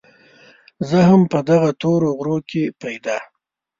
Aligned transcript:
زه 0.89 0.99
هم 1.09 1.21
په 1.31 1.39
دغه 1.49 1.69
تورو 1.81 2.09
غرو 2.17 2.37
کې 2.49 2.63
پيدا 2.81 3.17